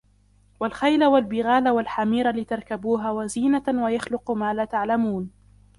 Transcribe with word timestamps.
وَالْخَيْلَ 0.59 1.05
وَالْبِغَالَ 1.05 1.69
وَالْحَمِيرَ 1.69 2.29
لِتَرْكَبُوهَا 2.31 3.11
وَزِينَةً 3.11 3.63
وَيَخْلُقُ 3.69 4.31
مَا 4.31 4.53
لَا 4.53 4.65
تَعْلَمُونَ 4.65 5.29